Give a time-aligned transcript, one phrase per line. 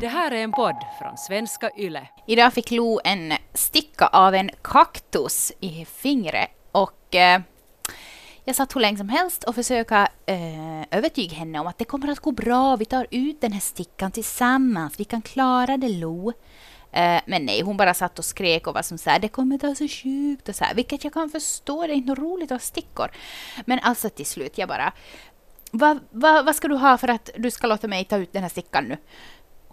[0.00, 2.08] Det här är en podd från svenska YLE.
[2.26, 7.40] Idag fick Lo en sticka av en kaktus i fingret och eh,
[8.44, 12.08] jag satt hur länge som helst och försöka eh, övertyga henne om att det kommer
[12.08, 12.76] att gå bra.
[12.76, 15.00] Vi tar ut den här stickan tillsammans.
[15.00, 16.32] Vi kan klara det, Lo.
[16.92, 19.58] Eh, men nej, hon bara satt och skrek och var som så här, det kommer
[19.58, 22.60] ta så sjukt och så här, vilket jag kan förstå, det är inte roligt att
[22.60, 23.10] ha stickor.
[23.64, 24.92] Men alltså till slut, jag bara,
[25.70, 28.42] vad va, va ska du ha för att du ska låta mig ta ut den
[28.42, 28.96] här stickan nu?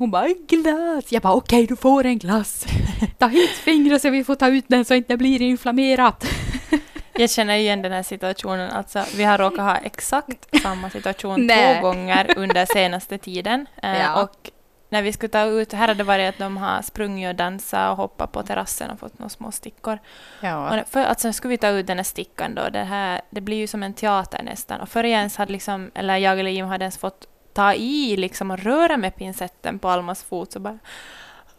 [0.02, 1.12] Hon bara, en glass!
[1.12, 2.66] Jag bara, okej, okay, du får en glass.
[3.18, 6.26] Ta hit fingret så vi får ta ut den så inte blir inflammerat.
[7.14, 8.72] Jag känner igen den här situationen.
[8.72, 13.66] Alltså, vi har råkat ha exakt samma situation två gånger under senaste tiden.
[13.84, 14.24] Eh, ja.
[14.24, 14.50] Och
[14.90, 17.92] när vi skulle ta ut, här har det varit att de har sprungit och dansat
[17.92, 20.00] och hoppat på terrassen och fått några små stickor.
[20.40, 20.80] Ja.
[20.80, 23.58] Och för, alltså, skulle vi ta ut den här stickan då, det, här, det blir
[23.58, 24.82] ju som en teater nästan.
[24.82, 28.52] Och jag ens hade liksom, eller jag eller Jim hade ens fått ta i liksom
[28.52, 30.80] och röra med pincetten på Almas fot så bara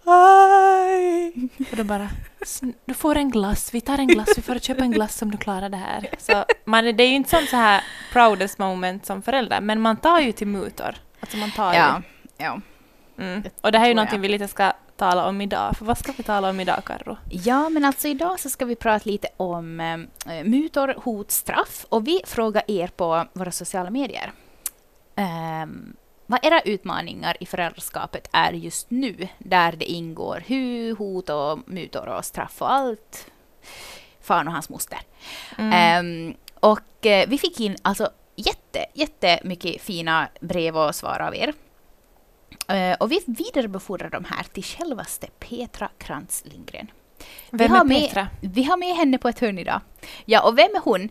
[0.05, 1.33] Aj!
[1.71, 2.09] Och då bara,
[2.85, 5.39] du får en glass, vi tar en glass, vi får köpa en glass om du
[5.39, 6.09] klarar det här.
[6.19, 9.97] Så man, det är ju inte som så här proudest moment som förälder, men man
[9.97, 10.95] tar ju till mutor.
[11.21, 12.03] Alltså man tar ja,
[12.39, 12.45] ju.
[12.45, 12.61] Ja.
[13.19, 13.43] Mm.
[13.61, 15.77] Och det här är ju någonting vi lite ska tala om idag.
[15.77, 17.17] För vad ska vi tala om idag, Karro?
[17.31, 21.87] Ja, men alltså idag så ska vi prata lite om äh, mutor, hot, straff.
[21.89, 24.33] Och vi frågar er på våra sociala medier.
[25.17, 25.97] Um,
[26.27, 32.09] vad era utmaningar i föräldraskapet är just nu, där det ingår hu, hot och mutor
[32.09, 33.27] och straff och allt.
[34.21, 34.99] Fan och hans moster.
[35.59, 36.07] Mm.
[36.07, 41.53] Um, och uh, vi fick in alltså jätte, jättemycket fina brev och svar av er.
[42.73, 46.91] Uh, och vi vidarebefordrar de här till självaste Petra Krantz Lindgren.
[47.51, 48.29] Vem vi har, med, Petra?
[48.41, 49.81] vi har med henne på ett hörn idag.
[50.25, 51.03] Ja, och vem är hon?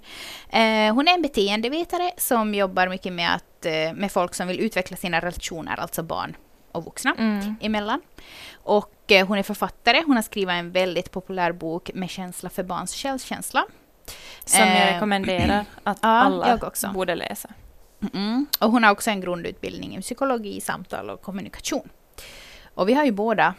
[0.49, 4.59] Eh, hon är en beteendevetare som jobbar mycket med, att, eh, med folk som vill
[4.59, 6.35] utveckla sina relationer, alltså barn
[6.71, 7.55] och vuxna mm.
[7.61, 8.01] emellan.
[8.53, 10.03] Och eh, hon är författare.
[10.05, 13.65] Hon har skrivit en väldigt populär bok med känsla för barns självkänsla.
[14.45, 16.59] Som jag eh, rekommenderar att alla
[16.93, 17.49] borde läsa.
[18.13, 18.45] Mm.
[18.59, 21.89] Och hon har också en grundutbildning i psykologi, samtal och kommunikation.
[22.73, 23.53] Och vi har ju båda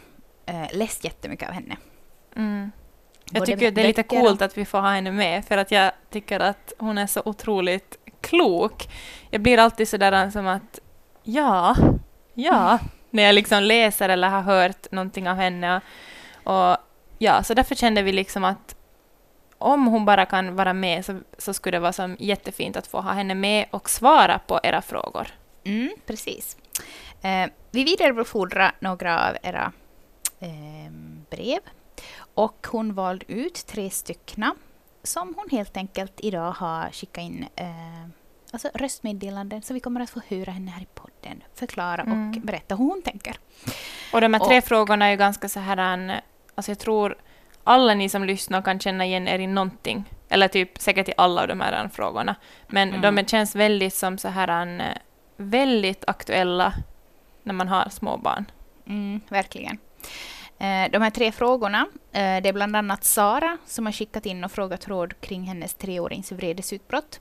[0.45, 1.77] eh, läst jättemycket av henne.
[2.35, 2.71] Mm.
[3.31, 5.91] Jag tycker det är lite coolt att vi får ha henne med, för att jag
[6.09, 8.89] tycker att hon är så otroligt klok.
[9.29, 10.79] Jag blir alltid sådär som att
[11.23, 11.75] ja,
[12.33, 12.79] ja,
[13.09, 15.81] när jag liksom läser eller har hört någonting av henne.
[16.43, 16.77] Och
[17.17, 18.75] ja, så därför kände vi liksom att
[19.57, 23.01] om hon bara kan vara med så, så skulle det vara som jättefint att få
[23.01, 25.27] ha henne med och svara på era frågor.
[25.63, 26.57] Mm, precis.
[27.21, 29.71] Eh, vi vidarebefordrar några av era
[30.39, 30.91] eh,
[31.29, 31.59] brev
[32.35, 34.43] och hon valde ut tre stycken
[35.03, 37.67] som hon helt enkelt idag har skickat in eh,
[38.51, 39.61] alltså röstmeddelanden.
[39.61, 42.29] Så vi kommer att få höra henne här i podden förklara mm.
[42.29, 43.35] och berätta hur hon tänker.
[44.13, 46.21] Och de här tre och, frågorna är ju ganska så här...
[46.55, 47.17] Alltså jag tror
[47.63, 50.03] alla ni som lyssnar kan känna igen er i någonting.
[50.29, 52.35] Eller typ säkert i alla av de här frågorna.
[52.67, 53.15] Men mm.
[53.15, 54.97] de känns väldigt som så här
[55.37, 56.73] väldigt aktuella
[57.43, 58.45] när man har små barn.
[58.87, 59.77] Mm, verkligen.
[60.63, 64.43] Eh, de här tre frågorna, eh, det är bland annat Sara som har skickat in
[64.43, 67.19] och frågat råd kring hennes treårings vredesutbrott.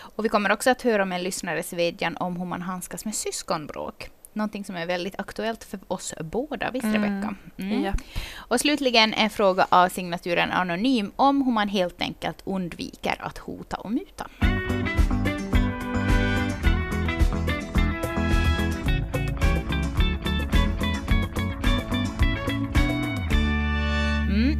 [0.00, 3.14] Och vi kommer också att höra om en lyssnares vädjan om hur man handskas med
[3.14, 4.10] syskonbråk.
[4.32, 7.02] Någonting som är väldigt aktuellt för oss båda, visst mm.
[7.02, 7.34] Rebecka?
[7.58, 7.84] Mm.
[7.84, 7.92] Ja.
[8.36, 13.76] Och slutligen en fråga av signaturen Anonym om hur man helt enkelt undviker att hota
[13.76, 14.26] och muta.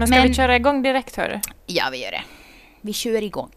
[0.02, 1.40] Men ska Men, vi köra igång direkt, hörru?
[1.66, 2.22] Ja, vi gör det.
[2.80, 3.50] Vi kör igång.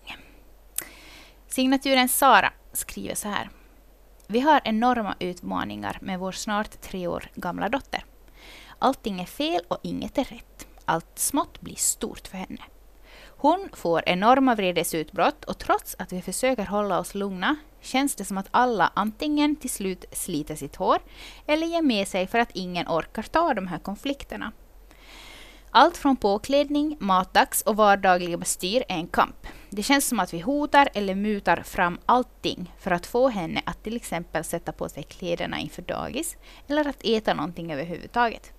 [1.47, 3.49] Signaturen Sara skriver så här.
[4.27, 8.05] Vi har enorma utmaningar med vår snart tre år gamla dotter.
[8.79, 10.67] Allting är fel och inget är rätt.
[10.85, 12.61] Allt smått blir stort för henne.
[13.27, 18.37] Hon får enorma vredesutbrott och trots att vi försöker hålla oss lugna känns det som
[18.37, 20.99] att alla antingen till slut sliter sitt hår
[21.47, 24.51] eller ger med sig för att ingen orkar ta de här konflikterna.
[25.77, 29.47] Allt från påklädning, matdags och vardagliga bestyr är en kamp.
[29.69, 33.83] Det känns som att vi hotar eller mutar fram allting för att få henne att
[33.83, 36.37] till exempel sätta på sig kläderna inför dagis
[36.67, 38.51] eller att äta någonting överhuvudtaget.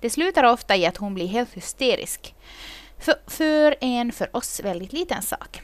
[0.00, 2.34] Det slutar ofta i att hon blir helt hysterisk
[2.98, 5.62] för, för en för oss väldigt liten sak.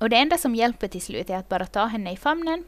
[0.00, 2.64] Och det enda som hjälper till slut är att bara ta henne i famnen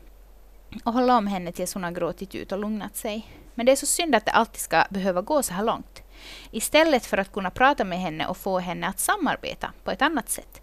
[0.84, 3.26] och hålla om henne tills hon har gråtit ut och lugnat sig.
[3.54, 6.02] Men det är så synd att det alltid ska behöva gå så här långt.
[6.50, 10.28] Istället för att kunna prata med henne och få henne att samarbeta på ett annat
[10.28, 10.62] sätt.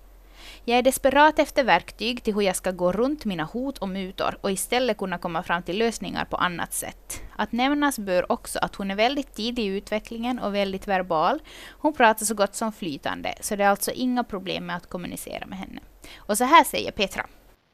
[0.64, 4.38] Jag är desperat efter verktyg till hur jag ska gå runt mina hot och mutor
[4.42, 7.22] och istället kunna komma fram till lösningar på annat sätt.
[7.36, 11.42] Att nämnas bör också att hon är väldigt tidig i utvecklingen och väldigt verbal.
[11.70, 15.46] Hon pratar så gott som flytande, så det är alltså inga problem med att kommunicera
[15.46, 15.82] med henne.
[16.18, 17.28] Och så här säger Petra.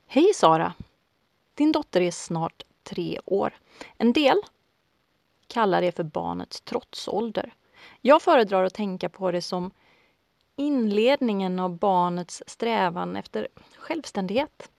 [0.08, 0.74] Hej Sara!
[1.56, 3.54] Din dotter är snart tre år.
[3.98, 4.38] En del
[5.48, 7.54] kallar det för barnets trotsålder.
[8.02, 9.72] Jag föredrar att tänka på det som
[10.56, 13.48] inledningen av barnets strävan efter
[13.78, 14.72] självständighet.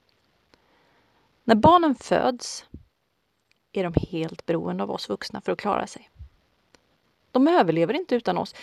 [1.44, 2.66] När barnen föds
[3.72, 6.10] är de helt beroende av oss vuxna för att klara sig.
[7.30, 8.54] De överlever inte utan oss.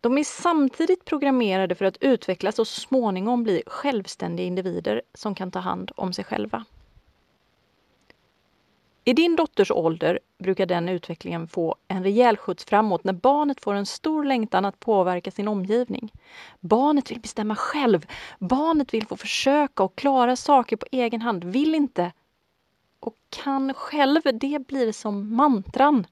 [0.00, 5.50] De är samtidigt programmerade för att utvecklas och så småningom bli självständiga individer som kan
[5.50, 6.64] ta hand om sig själva.
[9.08, 13.74] I din dotters ålder brukar den utvecklingen få en rejäl skjuts framåt när barnet får
[13.74, 16.12] en stor längtan att påverka sin omgivning.
[16.60, 18.06] Barnet vill bestämma själv.
[18.38, 22.12] Barnet vill få försöka och klara saker på egen hand, vill inte
[23.00, 24.20] och kan själv.
[24.24, 26.06] Det blir som mantran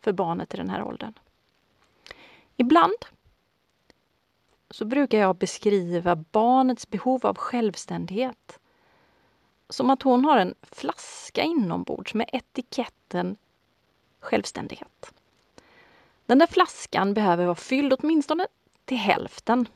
[0.00, 1.12] för barnet i den här åldern.
[2.56, 3.04] Ibland
[4.70, 8.58] så brukar jag beskriva barnets behov av självständighet
[9.68, 13.36] som att hon har en flaska inombords med etiketten
[14.20, 15.12] självständighet.
[16.26, 18.46] Den där flaskan behöver vara fylld åtminstone
[18.84, 19.68] till hälften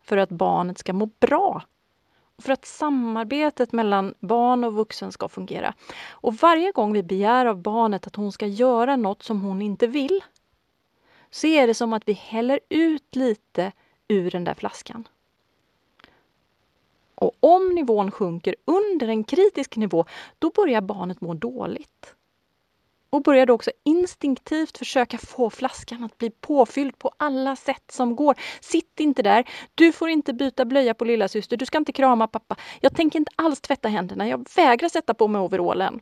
[0.00, 1.62] för att barnet ska må bra
[2.36, 5.74] och för att samarbetet mellan barn och vuxen ska fungera.
[6.08, 9.86] Och varje gång vi begär av barnet att hon ska göra något som hon inte
[9.86, 10.24] vill
[11.30, 13.72] så är det som att vi häller ut lite
[14.08, 15.08] ur den där flaskan.
[17.18, 20.04] Och om nivån sjunker under en kritisk nivå,
[20.38, 22.14] då börjar barnet må dåligt.
[23.10, 28.16] Och börjar då också instinktivt försöka få flaskan att bli påfylld på alla sätt som
[28.16, 28.36] går.
[28.60, 29.48] Sitt inte där.
[29.74, 31.56] Du får inte byta blöja på lilla syster.
[31.56, 32.56] Du ska inte krama pappa.
[32.80, 34.28] Jag tänker inte alls tvätta händerna.
[34.28, 36.00] Jag vägrar sätta på mig overallen.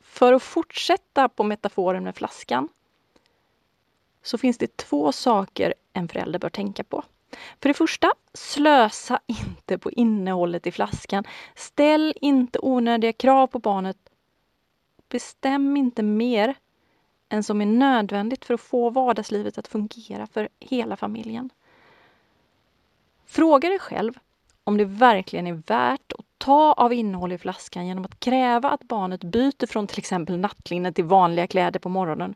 [0.00, 2.68] För att fortsätta på metaforen med flaskan
[4.22, 7.04] så finns det två saker en förälder bör tänka på.
[7.60, 11.24] För det första, slösa inte på innehållet i flaskan.
[11.54, 13.96] Ställ inte onödiga krav på barnet.
[15.08, 16.54] Bestäm inte mer
[17.28, 21.50] än som är nödvändigt för att få vardagslivet att fungera för hela familjen.
[23.26, 24.18] Fråga dig själv
[24.64, 28.82] om det verkligen är värt att ta av innehåll i flaskan genom att kräva att
[28.82, 32.34] barnet byter från till exempel nattlinne till vanliga kläder på morgonen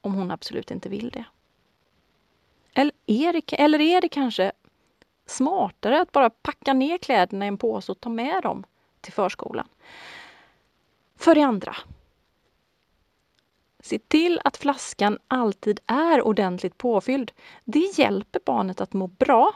[0.00, 1.24] om hon absolut inte vill det.
[2.74, 4.52] Eller är det, eller är det kanske
[5.26, 8.64] smartare att bara packa ner kläderna i en påse och ta med dem
[9.00, 9.68] till förskolan?
[11.16, 11.76] För det andra,
[13.80, 17.32] se till att flaskan alltid är ordentligt påfylld.
[17.64, 19.52] Det hjälper barnet att må bra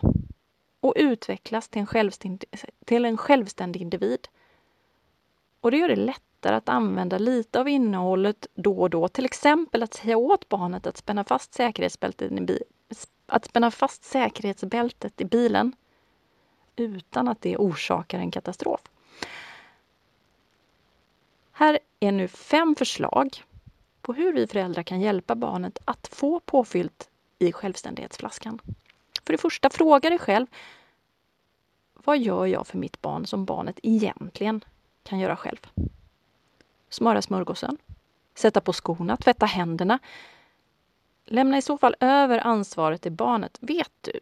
[0.80, 2.48] och utvecklas till en självständig,
[2.84, 4.28] till en självständig individ.
[5.60, 9.08] Och det gör det lättare att använda lite av innehållet då och då.
[9.08, 12.58] Till exempel att säga åt barnet att spänna fast säkerhetsbältet i,
[13.34, 15.76] att spänna fast säkerhetsbältet i bilen
[16.76, 18.80] utan att det orsakar en katastrof.
[21.52, 23.42] Här är nu fem förslag
[24.02, 27.08] på hur vi föräldrar kan hjälpa barnet att få påfyllt
[27.38, 28.60] i självständighetsflaskan.
[29.26, 30.46] För det första, fråga dig själv
[31.94, 34.64] vad gör jag för mitt barn som barnet egentligen
[35.02, 35.66] kan göra själv?
[36.88, 37.78] Smöra smörgåsen,
[38.34, 39.98] sätta på skorna, tvätta händerna,
[41.24, 43.58] Lämna i så fall över ansvaret till barnet.
[43.60, 44.20] Vet du?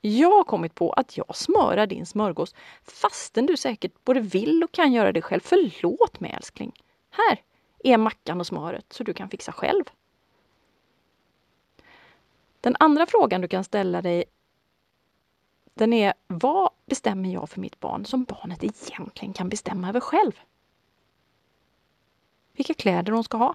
[0.00, 4.72] Jag har kommit på att jag smörar din smörgås fastän du säkert både vill och
[4.72, 5.40] kan göra det själv.
[5.40, 6.72] Förlåt mig älskling.
[7.10, 7.42] Här
[7.84, 9.84] är mackan och smöret så du kan fixa själv.
[12.60, 14.24] Den andra frågan du kan ställa dig
[15.74, 20.40] den är vad bestämmer jag för mitt barn som barnet egentligen kan bestämma över själv?
[22.52, 23.54] Vilka kläder hon ska ha?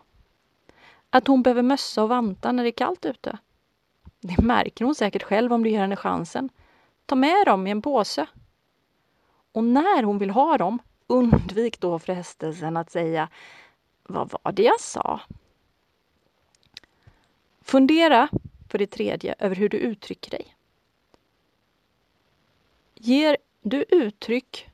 [1.15, 3.37] Att hon behöver mössa och vantar när det är kallt ute.
[4.19, 6.49] Det märker hon säkert själv om du ger henne chansen.
[7.05, 8.27] Ta med dem i en påse.
[9.51, 13.29] Och när hon vill ha dem, undvik då frestelsen att säga
[14.03, 15.21] Vad var det jag sa?
[17.61, 18.29] Fundera,
[18.69, 20.55] för det tredje, över hur du uttrycker dig.
[22.93, 24.69] Ger du uttryck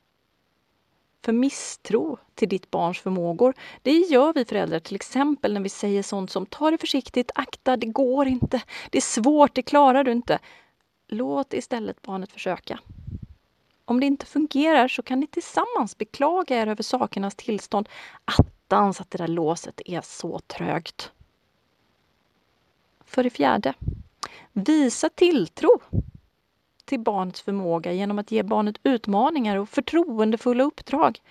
[1.22, 3.54] för misstro till ditt barns förmågor.
[3.82, 7.78] Det gör vi föräldrar till exempel när vi säger sånt som ta det försiktigt, akta,
[7.78, 10.40] det går inte, det är svårt, det klarar du inte.
[11.08, 12.80] Låt istället barnet försöka.
[13.86, 17.90] Om det inte fungerar så kan ni tillsammans beklaga er över sakernas tillstånd.
[18.26, 21.12] Attans att det där låset är så trögt.
[23.06, 23.74] För det fjärde,
[24.52, 25.80] visa tilltro
[26.92, 31.22] till barnets förmåga genom att ge barnet utmaningar och förtroendefulla uppdrag.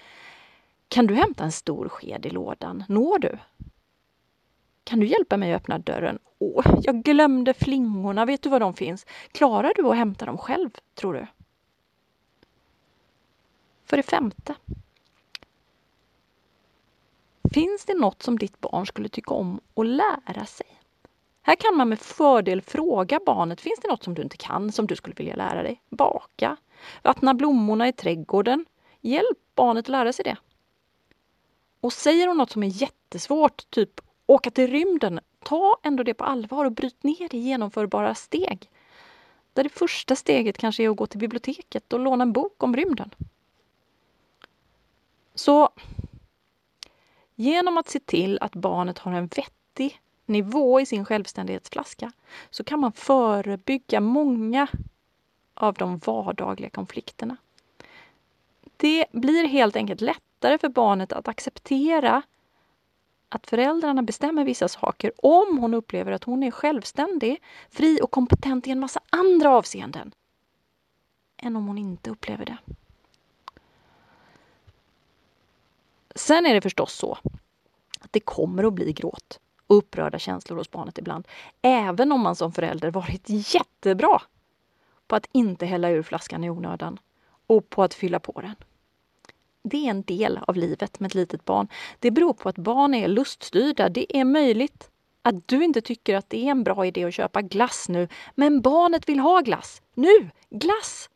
[0.88, 2.84] Kan du hämta en stor sked i lådan?
[2.88, 3.38] Når du?
[4.84, 6.18] Kan du hjälpa mig att öppna dörren?
[6.38, 8.24] Åh, jag glömde flingorna.
[8.24, 9.06] Vet du var de finns?
[9.32, 11.26] Klarar du att hämta dem själv, tror du?
[13.84, 14.54] För det femte.
[17.54, 20.69] Finns det något som ditt barn skulle tycka om att lära sig?
[21.50, 24.87] Här kan man med fördel fråga barnet, finns det något som du inte kan, som
[24.87, 25.83] du skulle vilja lära dig?
[25.88, 26.57] Baka,
[27.02, 28.66] vattna blommorna i trädgården.
[29.00, 30.37] Hjälp barnet att lära sig det.
[31.80, 36.25] Och säger hon något som är jättesvårt, typ åka till rymden, ta ändå det på
[36.25, 38.71] allvar och bryt ner det i genomförbara steg.
[39.52, 42.76] Där det första steget kanske är att gå till biblioteket och låna en bok om
[42.76, 43.11] rymden.
[45.35, 45.69] Så
[47.35, 52.12] genom att se till att barnet har en vettig nivå i sin självständighetsflaska
[52.50, 54.68] så kan man förebygga många
[55.54, 57.37] av de vardagliga konflikterna.
[58.76, 62.22] Det blir helt enkelt lättare för barnet att acceptera
[63.28, 68.66] att föräldrarna bestämmer vissa saker om hon upplever att hon är självständig, fri och kompetent
[68.66, 70.14] i en massa andra avseenden
[71.37, 72.58] än om hon inte upplever det.
[76.14, 77.18] Sen är det förstås så
[78.00, 81.28] att det kommer att bli gråt och upprörda känslor hos barnet ibland.
[81.62, 84.22] Även om man som förälder varit jättebra
[85.06, 86.98] på att inte hälla ur flaskan i onödan
[87.46, 88.54] och på att fylla på den.
[89.62, 91.68] Det är en del av livet med ett litet barn.
[91.98, 93.88] Det beror på att barn är luststyrda.
[93.88, 94.90] Det är möjligt
[95.22, 98.60] att du inte tycker att det är en bra idé att köpa glass nu, men
[98.60, 99.82] barnet vill ha glass.
[99.94, 100.30] Nu!
[100.50, 101.10] Glass!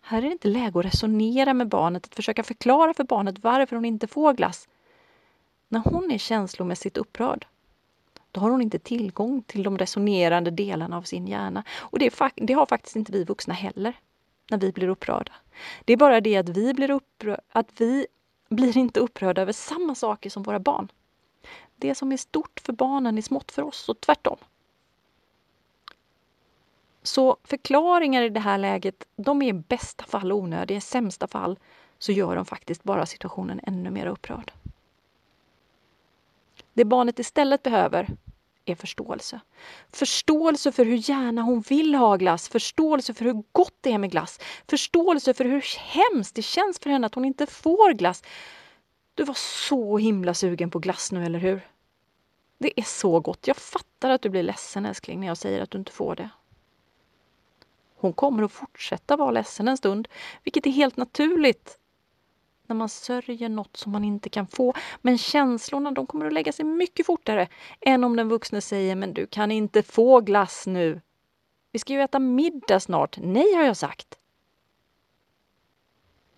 [0.00, 3.76] Här är det inte läge att resonera med barnet, att försöka förklara för barnet varför
[3.76, 4.68] hon inte får glass.
[5.72, 7.46] När hon är känslomässigt upprörd,
[8.32, 11.64] då har hon inte tillgång till de resonerande delarna av sin hjärna.
[11.70, 13.94] Och det, det har faktiskt inte vi vuxna heller,
[14.50, 15.32] när vi blir upprörda.
[15.84, 18.06] Det är bara det att vi blir, upprör att vi
[18.48, 20.88] blir inte upprörda över samma saker som våra barn.
[21.76, 24.36] Det som är stort för barnen är smått för oss och tvärtom.
[27.02, 30.78] Så förklaringar i det här läget, de är i bästa fall onödiga.
[30.78, 31.58] I sämsta fall
[31.98, 34.52] så gör de faktiskt bara situationen ännu mer upprörd.
[36.74, 38.08] Det barnet istället behöver
[38.64, 39.40] är förståelse.
[39.92, 44.10] Förståelse för hur gärna hon vill ha glass, förståelse för hur gott det är med
[44.10, 48.22] glass, förståelse för hur hemskt det känns för henne att hon inte får glass.
[49.14, 49.34] Du var
[49.68, 51.68] så himla sugen på glass nu, eller hur?
[52.58, 53.46] Det är så gott.
[53.46, 56.28] Jag fattar att du blir ledsen älskling när jag säger att du inte får det.
[57.96, 60.08] Hon kommer att fortsätta vara ledsen en stund,
[60.44, 61.78] vilket är helt naturligt
[62.66, 64.74] när man sörjer något som man inte kan få.
[65.00, 67.48] Men känslorna de kommer att lägga sig mycket fortare
[67.80, 71.00] än om den vuxne säger men du kan inte få glass nu.
[71.72, 73.18] Vi ska ju äta middag snart.
[73.20, 74.18] Nej, har jag sagt.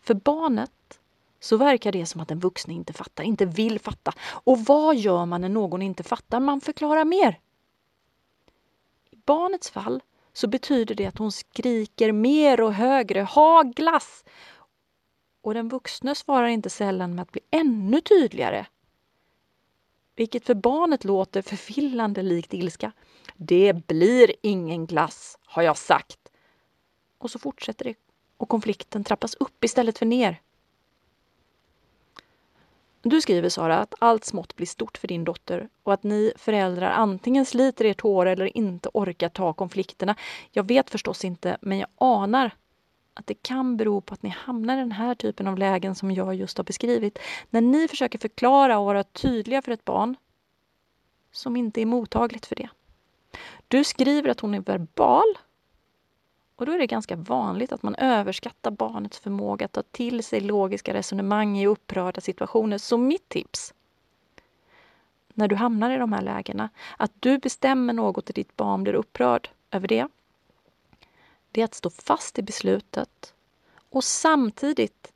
[0.00, 1.00] För barnet
[1.40, 4.12] så verkar det som att den vuxne inte fattar, inte vill fatta.
[4.20, 6.40] Och vad gör man när någon inte fattar?
[6.40, 7.38] Man förklarar mer.
[9.10, 10.02] I barnets fall
[10.32, 14.24] så betyder det att hon skriker mer och högre ha glass!
[15.44, 18.66] Och den vuxne svarar inte sällan med att bli ännu tydligare.
[20.16, 22.92] Vilket för barnet låter förvillande likt ilska.
[23.36, 26.18] Det blir ingen glass, har jag sagt.
[27.18, 27.94] Och så fortsätter det
[28.36, 30.40] och konflikten trappas upp istället för ner.
[33.02, 36.90] Du skriver Sara att allt smått blir stort för din dotter och att ni föräldrar
[36.90, 40.16] antingen sliter ert hår eller inte orkar ta konflikterna.
[40.50, 42.50] Jag vet förstås inte, men jag anar
[43.14, 46.10] att det kan bero på att ni hamnar i den här typen av lägen som
[46.10, 47.18] jag just har beskrivit.
[47.50, 50.16] När ni försöker förklara och vara tydliga för ett barn
[51.32, 52.68] som inte är mottagligt för det.
[53.68, 55.34] Du skriver att hon är verbal
[56.56, 60.40] och då är det ganska vanligt att man överskattar barnets förmåga att ta till sig
[60.40, 62.78] logiska resonemang i upprörda situationer.
[62.78, 63.74] Så mitt tips
[65.34, 68.94] när du hamnar i de här lägena, att du bestämmer något och ditt barn blir
[68.94, 70.08] upprörd över det,
[71.54, 73.34] det är att stå fast i beslutet
[73.90, 75.12] och samtidigt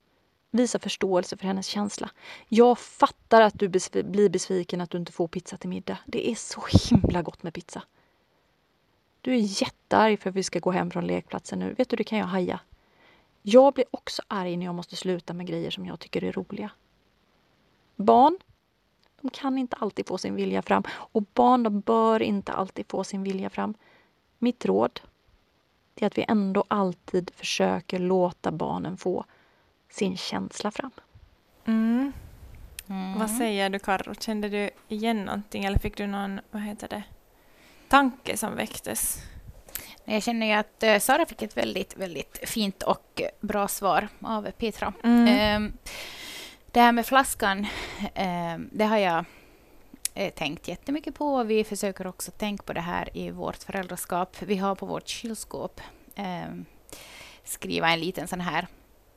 [0.50, 2.10] visa förståelse för hennes känsla.
[2.48, 3.68] Jag fattar att du
[4.02, 5.98] blir besviken att du inte får pizza till middag.
[6.06, 7.82] Det är så himla gott med pizza.
[9.20, 11.74] Du är jättearg för att vi ska gå hem från lekplatsen nu.
[11.78, 12.60] Vet du, det kan jag haja.
[13.42, 16.70] Jag blir också arg när jag måste sluta med grejer som jag tycker är roliga.
[17.96, 18.38] Barn,
[19.20, 23.04] de kan inte alltid få sin vilja fram och barn, de bör inte alltid få
[23.04, 23.74] sin vilja fram.
[24.38, 25.00] Mitt råd
[26.02, 29.24] är att vi ändå alltid försöker låta barnen få
[29.90, 30.90] sin känsla fram.
[31.64, 32.12] Mm.
[32.88, 33.18] Mm.
[33.18, 34.14] Vad säger du Karro?
[34.14, 37.02] Kände du igen någonting eller fick du någon, vad heter det,
[37.88, 39.22] tanke som väcktes?
[40.04, 44.50] Jag känner ju att uh, Sara fick ett väldigt, väldigt fint och bra svar av
[44.50, 44.92] Petra.
[45.04, 45.62] Mm.
[45.62, 45.72] Um,
[46.72, 47.66] det här med flaskan,
[48.00, 49.24] um, det har jag
[50.18, 51.42] uh, tänkt jättemycket på.
[51.42, 54.36] Vi försöker också tänka på det här i vårt föräldraskap.
[54.42, 55.80] Vi har på vårt kylskåp
[56.16, 56.64] um,
[57.44, 58.66] skriva en liten sån här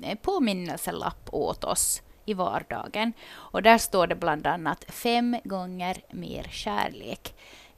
[0.01, 3.13] eh, påminnelselapp åt oss i vardagen.
[3.34, 7.36] Och där står det bland annat fem gånger mer kärlek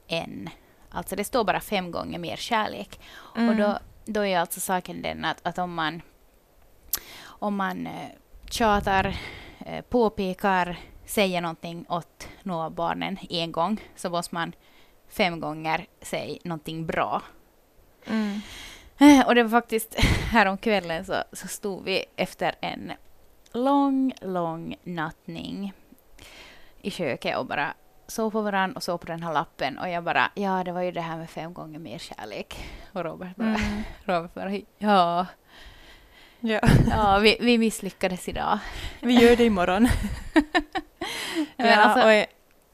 [0.08, 0.50] än...
[0.90, 3.00] Alltså det står bara fem gånger mer kärlek.
[3.36, 3.48] Mm.
[3.48, 6.02] Och då, då är alltså saken den att, att om man,
[7.24, 8.08] om man eh,
[8.50, 9.16] tjatar,
[9.66, 14.52] eh, påpekar, säger någonting åt några barnen en gång så måste man
[15.08, 17.22] fem gånger säga någonting bra.
[18.06, 18.40] Mm.
[18.98, 19.94] Eh, och det var faktiskt
[20.30, 22.92] häromkvällen så, så stod vi efter en
[23.52, 25.72] lång, lång nattning
[26.80, 27.74] i köket och bara
[28.06, 30.82] såg på varandra och såg på den här lappen och jag bara, ja det var
[30.82, 32.56] ju det här med fem gånger mer kärlek.
[32.92, 33.82] Och Robert bara, mm.
[34.04, 35.26] Robert bara ja.
[36.40, 38.58] Ja, ja vi, vi misslyckades idag.
[39.00, 39.88] Vi gör det imorgon.
[41.56, 42.26] Men ja, alltså, och,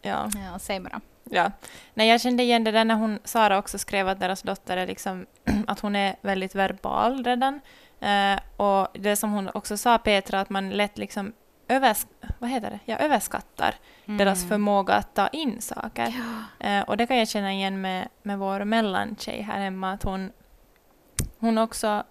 [0.02, 0.30] ja.
[0.52, 1.00] ja, säg bara.
[1.24, 1.52] Ja.
[1.94, 4.86] Nej, jag kände igen det där när hon, Sara också skrev att deras dotter är
[4.86, 5.26] liksom,
[5.66, 7.60] att hon är väldigt verbal redan.
[8.00, 11.32] Eh, och det som hon också sa, Petra, att man lätt liksom
[11.68, 12.06] övers,
[12.38, 12.78] vad heter det?
[12.84, 13.74] Ja, överskattar
[14.06, 14.18] mm.
[14.18, 16.14] deras förmåga att ta in saker.
[16.58, 16.66] Ja.
[16.68, 20.32] Eh, och det kan jag känna igen med, med vår mellantjej här hemma, att hon,
[21.38, 22.04] hon också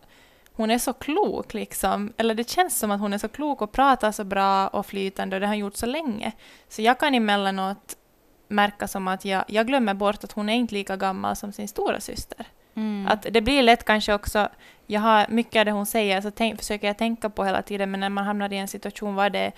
[0.59, 2.13] hon är så klok, liksom.
[2.17, 5.35] eller det känns som att hon är så klok och pratar så bra och flytande
[5.35, 6.31] och det har gjort så länge.
[6.67, 7.95] Så jag kan emellanåt
[8.47, 11.67] märka som att jag, jag glömmer bort att hon är inte lika gammal som sin
[11.67, 12.45] stora syster.
[12.75, 13.07] Mm.
[13.07, 14.49] Att det blir lätt kanske också,
[14.87, 17.91] jag har mycket av det hon säger, så tänk, försöker jag tänka på hela tiden,
[17.91, 19.51] men när man hamnar i en situation var det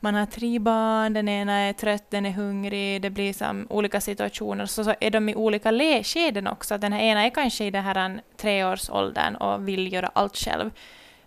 [0.00, 4.00] man har tre barn, den ena är trött, den är hungrig, det blir som olika
[4.00, 6.78] situationer, så, så är de i olika skeden också.
[6.78, 10.70] Den här ena är kanske i den här treårsåldern och vill göra allt själv,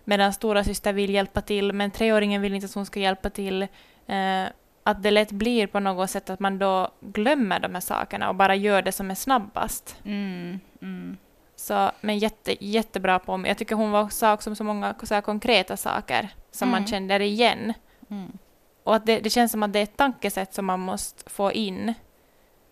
[0.04, 3.62] medan stora syster vill hjälpa till, men treåringen vill inte att hon ska hjälpa till.
[4.06, 4.44] Eh,
[4.86, 8.34] att det lätt blir på något sätt att man då glömmer de här sakerna och
[8.34, 9.96] bara gör det som är snabbast.
[10.04, 11.16] Mm, mm.
[11.56, 13.48] Så, men jätte, jättebra på mig.
[13.50, 16.80] Jag tycker hon var, sa också så många så konkreta saker som mm.
[16.80, 17.72] man känner igen.
[18.10, 18.38] Mm.
[18.84, 21.52] Och att det, det, känns som att det är ett tankesätt som man måste få
[21.52, 21.94] in.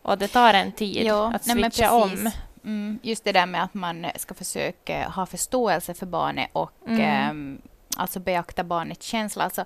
[0.02, 2.30] Och det tar en tid ja, att switcha nej, om.
[2.64, 7.62] Mm, just det där med att man ska försöka ha förståelse för barnet och um,
[7.96, 9.44] alltså beakta barnets känsla.
[9.44, 9.64] Alltså,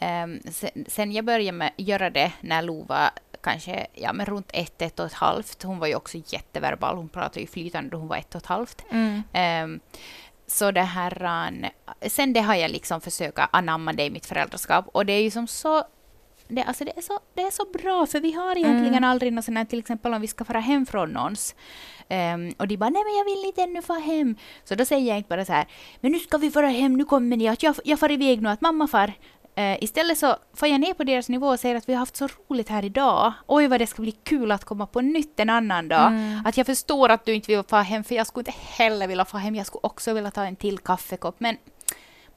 [0.00, 4.82] um, sen, sen, jag började med, göra det när Lova kanske ja, men runt ett,
[4.82, 5.62] ett och ett halvt.
[5.62, 6.96] Hon var ju också jätteverbal.
[6.96, 8.84] Hon pratade ju flytande då hon var ett och ett halvt.
[8.90, 9.22] Mm.
[9.64, 9.80] Um,
[10.50, 11.70] så det här,
[12.08, 15.30] sen det har jag liksom försökt anamma det i mitt föräldraskap och det är ju
[15.30, 15.84] som så
[16.50, 19.10] det, alltså det, är så, det är så bra, för vi har egentligen mm.
[19.10, 21.54] aldrig något sånt till exempel om vi ska fara hem från någons.
[22.08, 24.36] Um, och de bara, nej men jag vill inte ännu fara hem.
[24.64, 25.66] Så då säger jag inte bara så här,
[26.00, 28.48] men nu ska vi fara hem, nu kommer ni, att jag, jag far iväg nu,
[28.48, 29.12] att mamma far.
[29.58, 32.16] Uh, istället så får jag ner på deras nivå och säger att vi har haft
[32.16, 33.32] så roligt här idag.
[33.46, 36.06] Oj vad det ska bli kul att komma på nytt en annan dag.
[36.06, 36.42] Mm.
[36.46, 39.24] Att jag förstår att du inte vill fara hem, för jag skulle inte heller vilja
[39.24, 39.54] fara hem.
[39.54, 41.40] Jag skulle också vilja ta en till kaffekopp.
[41.40, 41.56] Men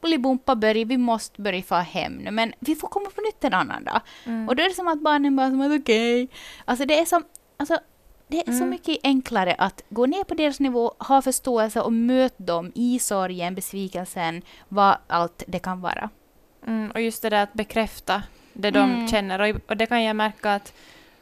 [0.01, 3.53] Bolibompa Börje, vi måste börja få hem nu, men vi får komma på nytt en
[3.53, 4.01] annan dag.
[4.25, 4.49] Mm.
[4.49, 6.23] Och då är det som att barnen bara som att okej.
[6.23, 6.37] Okay.
[6.65, 7.23] Alltså det är som,
[7.57, 7.79] alltså
[8.27, 8.59] det är mm.
[8.59, 12.99] så mycket enklare att gå ner på deras nivå, ha förståelse och möta dem i
[12.99, 16.09] sorgen, besvikelsen, vad allt det kan vara.
[16.67, 18.23] Mm, och just det där att bekräfta
[18.53, 19.07] det de mm.
[19.07, 19.41] känner.
[19.41, 20.73] Och, och, det kan jag märka att,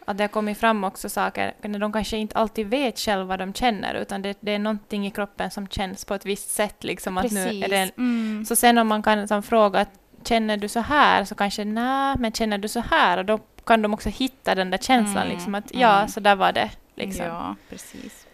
[0.05, 3.39] att det har kommit fram också saker, när de kanske inte alltid vet själva vad
[3.39, 6.83] de känner, utan det, det är någonting i kroppen som känns på ett visst sätt.
[6.83, 8.45] Liksom, att nu är det, mm.
[8.45, 9.85] Så sen om man kan som, fråga,
[10.23, 11.25] känner du så här?
[11.25, 13.17] Så kanske, nej, men känner du så här?
[13.17, 15.35] Och då kan de också hitta den där känslan, mm.
[15.35, 16.07] liksom, att ja, mm.
[16.07, 16.69] så där var det.
[16.95, 17.25] Liksom.
[17.25, 18.27] Ja, precis.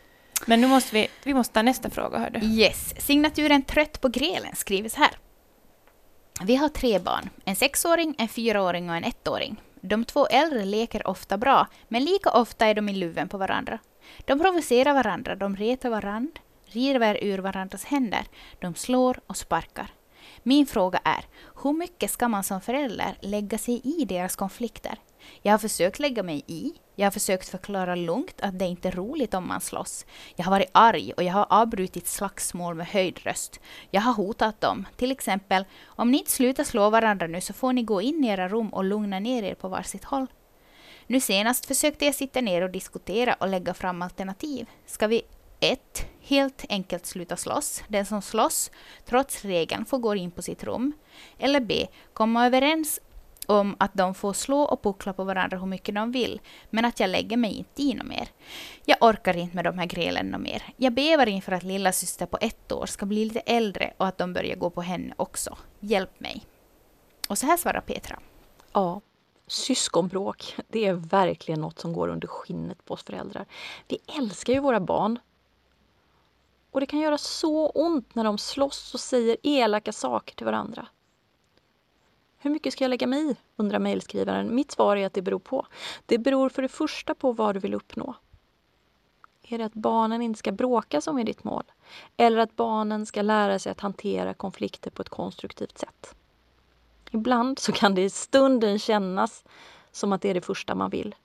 [0.45, 2.19] Men nu måste vi, vi måste ta nästa fråga.
[2.19, 2.39] Hör du.
[2.39, 3.05] Yes.
[3.05, 5.11] Signaturen Trött på grelen skriver så här.
[6.41, 9.61] Vi har tre barn, en sexåring, en fyraåring och en ettåring.
[9.81, 13.79] De två äldre leker ofta bra, men lika ofta är de i luven på varandra.
[14.25, 18.25] De provocerar varandra, de retar varandra, river ur varandras händer,
[18.61, 19.93] de slår och sparkar.
[20.43, 21.25] Min fråga är,
[21.63, 24.97] hur mycket ska man som förälder lägga sig i deras konflikter?
[25.41, 26.73] Jag har försökt lägga mig i.
[26.95, 30.05] Jag har försökt förklara lugnt att det inte är roligt om man slåss.
[30.35, 33.59] Jag har varit arg och jag har avbrutit slagsmål med höjd röst.
[33.91, 34.87] Jag har hotat dem.
[34.95, 38.27] Till exempel, om ni inte slutar slå varandra nu så får ni gå in i
[38.27, 40.27] era rum och lugna ner er på varsitt håll.
[41.07, 44.69] Nu senast försökte jag sitta ner och diskutera och lägga fram alternativ.
[44.85, 45.21] Ska vi
[45.59, 46.07] 1.
[46.21, 47.83] Helt enkelt sluta slåss.
[47.87, 48.71] Den som slåss,
[49.05, 50.93] trots regeln, får gå in på sitt rum.
[51.39, 51.87] Eller B.
[52.13, 52.99] Komma överens
[53.47, 56.99] om att de får slå och puckla på varandra hur mycket de vill, men att
[56.99, 58.27] jag lägger mig inte i något mer.
[58.85, 60.63] Jag orkar inte med de här grälen något mer.
[60.77, 64.17] Jag bevar inför att lilla syster på ett år ska bli lite äldre och att
[64.17, 65.57] de börjar gå på henne också.
[65.79, 66.45] Hjälp mig.
[67.27, 68.19] Och så här svarar Petra.
[68.73, 69.01] Ja,
[69.47, 73.45] syskonbråk, det är verkligen något som går under skinnet på oss föräldrar.
[73.87, 75.19] Vi älskar ju våra barn.
[76.71, 80.87] Och det kan göra så ont när de slåss och säger elaka saker till varandra.
[82.39, 83.35] Hur mycket ska jag lägga mig i?
[83.55, 84.55] undrar mejlskrivaren.
[84.55, 85.67] Mitt svar är att det beror på.
[86.05, 88.15] Det beror för det första på vad du vill uppnå.
[89.49, 91.63] Är det att barnen inte ska bråka som är ditt mål?
[92.17, 96.15] Eller att barnen ska lära sig att hantera konflikter på ett konstruktivt sätt?
[97.11, 99.43] Ibland så kan det i stunden kännas
[99.91, 101.15] som att det är det första man vill.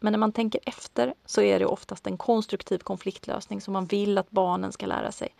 [0.00, 4.18] Men när man tänker efter så är det oftast en konstruktiv konfliktlösning som man vill
[4.18, 5.34] att barnen ska lära sig.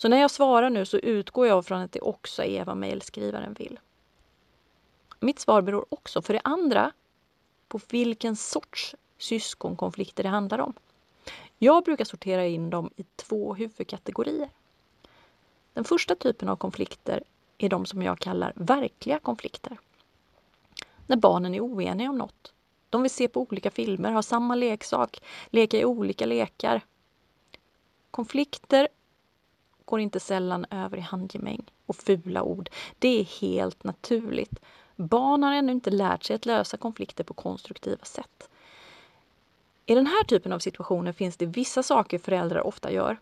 [0.00, 3.52] Så när jag svarar nu så utgår jag från att det också är vad mejlskrivaren
[3.52, 3.78] vill.
[5.20, 6.92] Mitt svar beror också för det andra
[7.68, 10.72] på vilken sorts syskonkonflikter det handlar om.
[11.58, 14.50] Jag brukar sortera in dem i två huvudkategorier.
[15.72, 17.22] Den första typen av konflikter
[17.58, 19.78] är de som jag kallar verkliga konflikter.
[21.06, 22.52] När barnen är oeniga om något.
[22.90, 26.80] De vill se på olika filmer, ha samma leksak, leka i olika lekar.
[28.10, 28.88] Konflikter
[29.90, 32.70] går inte sällan över i handgemäng och fula ord.
[32.98, 34.60] Det är helt naturligt.
[34.96, 38.50] Barn har ännu inte lärt sig att lösa konflikter på konstruktiva sätt.
[39.86, 43.18] I den här typen av situationer finns det vissa saker föräldrar ofta gör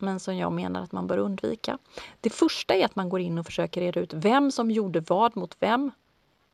[0.00, 1.78] men som jag menar att man bör undvika.
[2.20, 5.36] Det första är att man går in och försöker reda ut vem som gjorde vad
[5.36, 5.90] mot vem.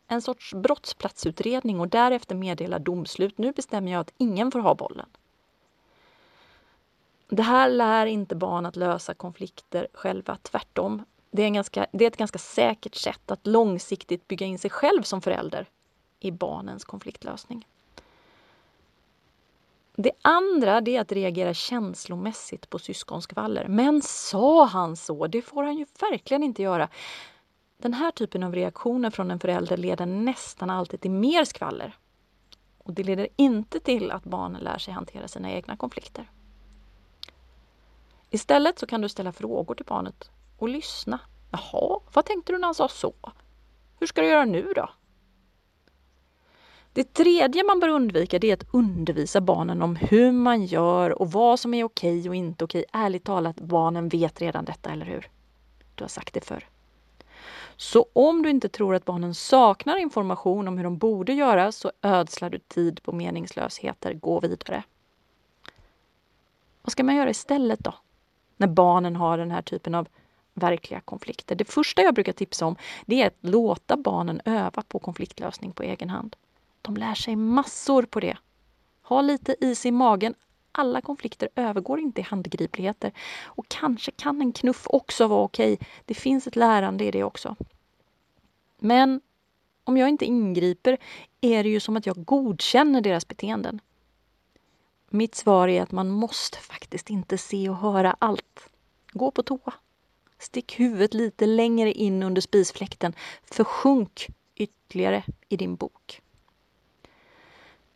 [0.08, 3.38] En sorts brottsplatsutredning och därefter meddela domslut.
[3.38, 5.06] Nu bestämmer jag att ingen får ha bollen.
[7.28, 11.04] Det här lär inte barn att lösa konflikter själva, tvärtom.
[11.30, 15.02] Det är, ganska, det är ett ganska säkert sätt att långsiktigt bygga in sig själv
[15.02, 15.66] som förälder
[16.20, 17.66] i barnens konfliktlösning.
[19.96, 23.68] Det andra det är att reagera känslomässigt på syskonskvaller.
[23.68, 25.26] Men sa han så?
[25.26, 26.88] Det får han ju verkligen inte göra.
[27.78, 31.96] Den här typen av reaktioner från en förälder leder nästan alltid till mer skvaller.
[32.78, 36.30] Och det leder inte till att barnen lär sig hantera sina egna konflikter.
[38.30, 41.20] Istället så kan du ställa frågor till barnet och lyssna.
[41.50, 43.14] Jaha, vad tänkte du när han sa så?
[44.00, 44.88] Hur ska du göra nu då?
[46.92, 51.32] Det tredje man bör undvika det är att undervisa barnen om hur man gör och
[51.32, 52.84] vad som är okej och inte okej.
[52.92, 55.30] Ärligt talat, barnen vet redan detta, eller hur?
[55.94, 56.68] Du har sagt det förr.
[57.76, 61.92] Så om du inte tror att barnen saknar information om hur de borde göra så
[62.02, 64.14] ödslar du tid på meningslösheter.
[64.14, 64.82] Gå vidare.
[66.82, 67.94] Vad ska man göra istället då?
[68.56, 70.08] När barnen har den här typen av
[70.54, 71.54] verkliga konflikter.
[71.54, 75.82] Det första jag brukar tipsa om det är att låta barnen öva på konfliktlösning på
[75.82, 76.36] egen hand.
[76.82, 78.36] De lär sig massor på det.
[79.02, 80.34] Ha lite is i magen.
[80.72, 83.12] Alla konflikter övergår inte i handgripligheter.
[83.44, 85.78] Och kanske kan en knuff också vara okej.
[86.04, 87.56] Det finns ett lärande i det också.
[88.78, 89.20] Men
[89.84, 90.98] om jag inte ingriper
[91.40, 93.80] är det ju som att jag godkänner deras beteenden.
[95.10, 98.70] Mitt svar är att man måste faktiskt inte se och höra allt.
[99.12, 99.74] Gå på toa.
[100.38, 103.12] Stick huvudet lite längre in under spisfläkten.
[103.44, 106.22] Försjunk ytterligare i din bok.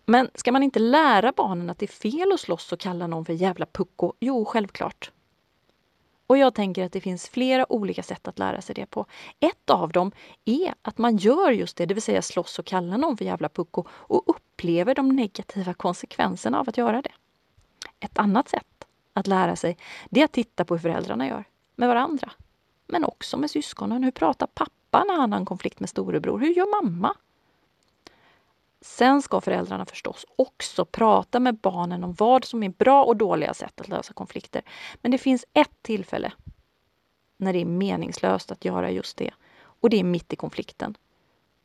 [0.07, 3.25] Men ska man inte lära barnen att det är fel att slåss och kalla någon
[3.25, 4.13] för jävla pucko?
[4.21, 5.11] Jo, självklart.
[6.31, 9.07] Och jag tänker att det finns flera olika sätt att lära sig det på.
[9.41, 10.13] Ett av dem
[10.45, 13.49] är att man gör just det, det vill säga slåss och kalla någon för jävla
[13.49, 17.13] pucko och upplever de negativa konsekvenserna av att göra det.
[18.01, 19.77] Ett annat sätt att lära sig,
[20.11, 21.45] det är att titta på hur föräldrarna gör
[21.77, 22.33] med varandra.
[22.87, 24.05] Men också med syskonen.
[24.05, 26.39] Hur pratar pappa när han har en konflikt med storebror?
[26.39, 27.15] Hur gör mamma?
[28.81, 33.55] Sen ska föräldrarna förstås också prata med barnen om vad som är bra och dåliga
[33.55, 34.63] sätt att lösa konflikter.
[35.03, 36.33] Men det finns ett tillfälle
[37.37, 39.31] när det är meningslöst att göra just det.
[39.59, 40.97] Och det är mitt i konflikten.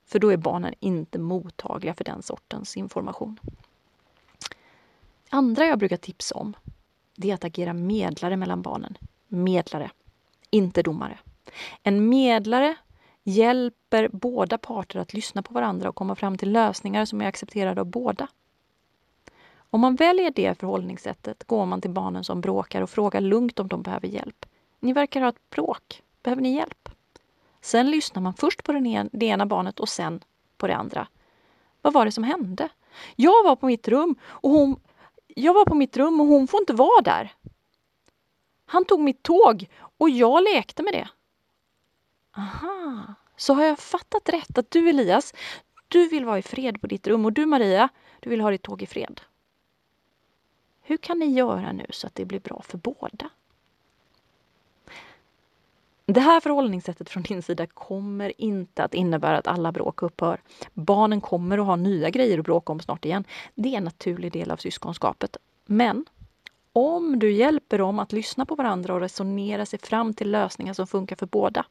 [0.06, 3.40] För då är barnen inte mottagliga för den sortens information.
[5.30, 6.56] andra jag brukar tipsa om,
[7.16, 8.98] det är att agera medlare mellan barnen.
[9.28, 9.92] Medlare,
[10.50, 11.20] inte domare.
[11.84, 12.76] En medlare
[13.28, 17.82] hjälper båda parter att lyssna på varandra och komma fram till lösningar som är accepterade
[17.82, 18.28] av båda.
[19.58, 23.68] Om man väljer det förhållningssättet går man till barnen som bråkar och frågar lugnt om
[23.68, 24.46] de behöver hjälp.
[24.80, 26.04] Ni verkar ha ett bråk.
[26.24, 26.90] Behöver ni hjälp?
[27.62, 28.72] Sen lyssnar man först på
[29.12, 30.24] det ena barnet och sen
[30.58, 31.08] på det andra.
[31.82, 32.70] Vad var det som hände?
[33.16, 34.80] Jag var på mitt rum och hon,
[35.28, 37.34] jag var på mitt rum och hon får inte vara där.
[38.66, 41.08] Han tog mitt tåg och jag lekte med det.
[42.38, 45.34] Aha, Så har jag fattat rätt att du Elias,
[45.88, 48.64] du vill vara i fred på ditt rum och du Maria, du vill ha ditt
[48.64, 49.22] tåg i fred.
[50.82, 53.30] Hur kan ni göra nu så att det blir bra för båda?
[56.06, 60.42] Det här förhållningssättet från din sida kommer inte att innebära att alla bråk upphör.
[60.74, 63.24] Barnen kommer att ha nya grejer att bråka om snart igen.
[63.56, 65.38] Det är en naturlig del av syskonskapet.
[65.66, 66.06] Men
[66.74, 70.88] om du hjälper dem att lyssna på varandra och resonera sig fram till lösningar som
[70.88, 71.66] funkar för båda,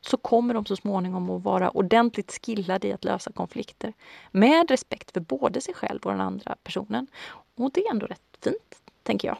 [0.00, 3.92] så kommer de så småningom att vara ordentligt skillade i att lösa konflikter
[4.30, 7.06] med respekt för både sig själv och den andra personen.
[7.54, 9.38] Och det är ändå rätt fint, tänker jag.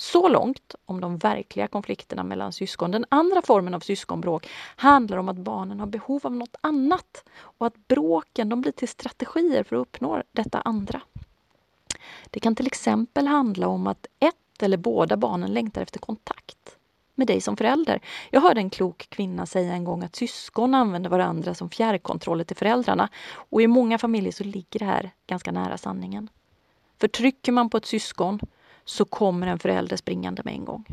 [0.00, 2.90] Så långt om de verkliga konflikterna mellan syskon.
[2.90, 7.66] Den andra formen av syskonbråk handlar om att barnen har behov av något annat och
[7.66, 11.00] att bråken de blir till strategier för att uppnå detta andra.
[12.30, 16.57] Det kan till exempel handla om att ett eller båda barnen längtar efter kontakt
[17.18, 18.00] med dig som förälder.
[18.30, 22.56] Jag hörde en klok kvinna säga en gång att syskon använder varandra som fjärrkontroller till
[22.56, 26.28] föräldrarna och i många familjer så ligger det här ganska nära sanningen.
[27.00, 28.40] För trycker man på ett syskon
[28.84, 30.84] så kommer en förälder springande med en gång.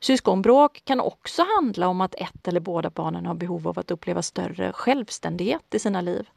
[0.00, 4.22] Syskonbråk kan också handla om att ett eller båda barnen har behov av att uppleva
[4.22, 6.28] större självständighet i sina liv.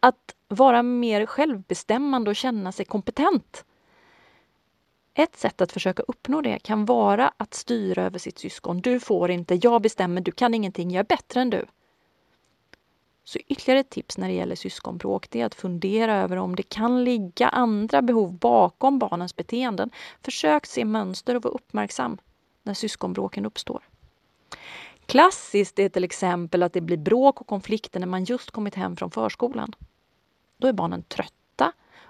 [0.00, 3.64] Att vara mer självbestämmande och känna sig kompetent.
[5.18, 8.80] Ett sätt att försöka uppnå det kan vara att styra över sitt syskon.
[8.80, 11.66] Du får inte, jag bestämmer, du kan ingenting, jag är bättre än du.
[13.24, 16.62] Så ytterligare ett tips när det gäller syskonbråk det är att fundera över om det
[16.62, 19.90] kan ligga andra behov bakom barnens beteenden.
[20.22, 22.18] Försök se mönster och var uppmärksam
[22.62, 23.88] när syskonbråken uppstår.
[25.06, 28.96] Klassiskt är till exempel att det blir bråk och konflikter när man just kommit hem
[28.96, 29.72] från förskolan.
[30.56, 31.45] Då är barnen trötta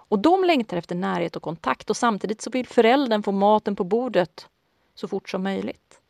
[0.09, 3.85] och de längtar efter närhet och kontakt och samtidigt så vill föräldern få maten på
[3.85, 4.49] bordet
[4.95, 6.01] så fort som möjligt.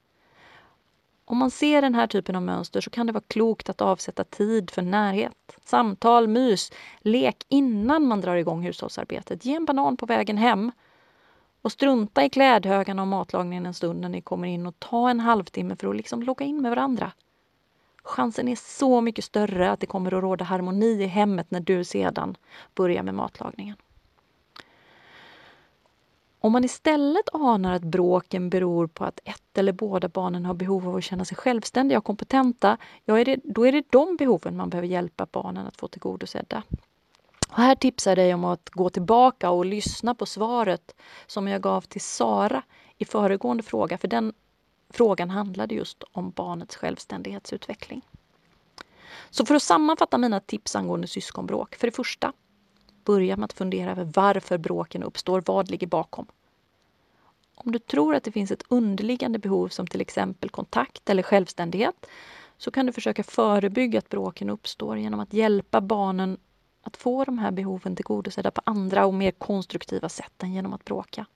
[1.24, 4.24] Om man ser den här typen av mönster så kan det vara klokt att avsätta
[4.24, 9.44] tid för närhet, samtal, mys, lek innan man drar igång hushållsarbetet.
[9.44, 10.72] Ge en banan på vägen hem
[11.62, 15.20] och strunta i klädhögarna och matlagningen en stund när ni kommer in och ta en
[15.20, 17.12] halvtimme för att liksom logga in med varandra.
[18.02, 21.84] Chansen är så mycket större att det kommer att råda harmoni i hemmet när du
[21.84, 22.36] sedan
[22.74, 23.76] börjar med matlagningen.
[26.46, 30.88] Om man istället anar att bråken beror på att ett eller båda barnen har behov
[30.88, 34.56] av att känna sig självständiga och kompetenta, ja, är det, då är det de behoven
[34.56, 36.62] man behöver hjälpa barnen att få tillgodosedda.
[37.48, 40.94] Och här tipsar jag dig om att gå tillbaka och lyssna på svaret
[41.26, 42.62] som jag gav till Sara
[42.98, 44.32] i föregående fråga, för den
[44.90, 48.02] frågan handlade just om barnets självständighetsutveckling.
[49.30, 51.74] Så för att sammanfatta mina tips angående syskonbråk.
[51.74, 52.32] För det första,
[53.06, 55.42] börja med att fundera över varför bråken uppstår.
[55.46, 56.26] Vad ligger bakom?
[57.54, 62.06] Om du tror att det finns ett underliggande behov som till exempel kontakt eller självständighet
[62.56, 66.38] så kan du försöka förebygga att bråken uppstår genom att hjälpa barnen
[66.82, 70.84] att få de här behoven tillgodosedda på andra och mer konstruktiva sätt än genom att
[70.84, 71.26] bråka.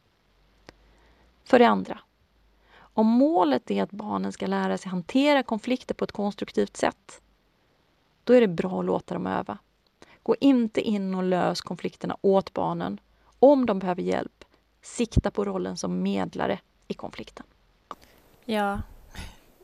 [1.44, 2.00] För det andra,
[2.78, 7.22] om målet är att barnen ska lära sig hantera konflikter på ett konstruktivt sätt,
[8.24, 9.58] då är det bra att låta dem öva.
[10.30, 13.00] Gå inte in och lös konflikterna åt barnen.
[13.38, 14.44] Om de behöver hjälp,
[14.82, 17.46] sikta på rollen som medlare i konflikten.
[18.44, 18.82] Ja,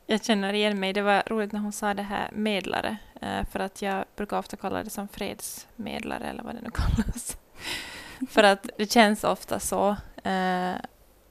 [0.05, 0.93] jag känner igen mig.
[0.93, 4.57] Det var roligt när hon sa det här medlare, eh, för att jag brukar ofta
[4.57, 7.37] kalla det som fredsmedlare eller vad det nu kallas.
[8.29, 9.89] för att det känns ofta så
[10.23, 10.75] eh,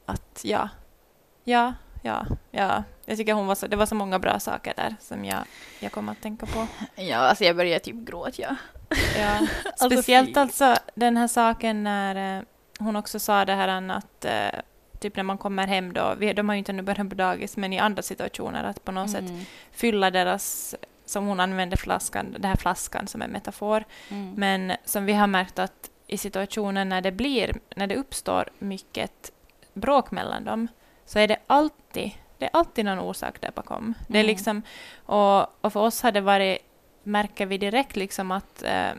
[0.07, 0.68] att ja,
[1.44, 2.85] ja, ja, ja.
[3.05, 5.44] Jag tycker hon var så, det var så många bra saker där som jag,
[5.81, 6.66] jag kom att tänka på.
[6.94, 8.57] Ja, alltså jag började typ gråta, ja.
[9.18, 9.46] Ja.
[9.77, 12.42] Speciellt alltså, alltså den här saken när eh,
[12.79, 14.61] hon också sa det här att eh,
[15.01, 17.57] typ när man kommer hem då, vi, de har ju inte ännu börjat på dagis,
[17.57, 19.29] men i andra situationer att på något mm.
[19.29, 24.33] sätt fylla deras, som hon använder flaskan, den här flaskan som en metafor, mm.
[24.37, 29.33] men som vi har märkt att i situationer när det blir, när det uppstår mycket
[29.75, 30.68] bråk mellan dem,
[31.05, 33.85] så är det alltid, det är alltid någon orsak där bakom.
[33.85, 33.94] Mm.
[34.09, 34.27] Det är mm.
[34.27, 34.62] liksom,
[34.96, 36.59] och, och för oss har det varit,
[37.07, 38.90] märker vi direkt liksom att, eh,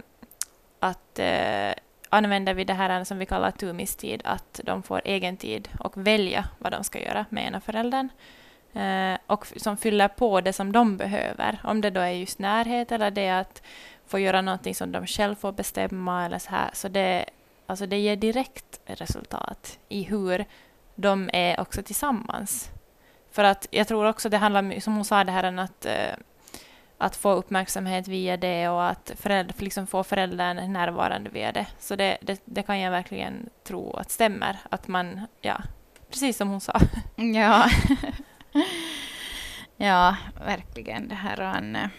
[0.80, 1.74] att eh,
[2.10, 6.46] använder vi det här som vi kallar tumistid, att de får egen tid och välja
[6.58, 8.10] vad de ska göra med ena föräldern.
[8.74, 11.60] Eh, och som fyller på det som de behöver.
[11.64, 13.62] Om det då är just närhet eller det att
[14.08, 16.70] få göra någonting som de själv får bestämma eller så här.
[16.74, 17.26] Så det,
[17.66, 20.46] alltså det ger direkt resultat i hur
[20.96, 22.70] de är också tillsammans.
[23.32, 26.14] För att jag tror också det handlar, som hon sa det här, att eh,
[26.98, 31.68] att få uppmärksamhet via det och att föräldrar, liksom få föräldern närvarande via det.
[31.80, 34.58] Så det, det, det, kan jag verkligen tro att stämmer.
[34.70, 35.62] Att man, ja,
[36.10, 36.80] precis som hon sa.
[37.16, 37.70] Ja.
[39.80, 41.08] Ja, verkligen.
[41.08, 41.90] Det här en, eh,